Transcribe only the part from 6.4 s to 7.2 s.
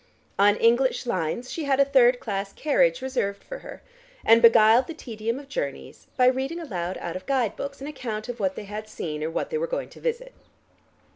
aloud out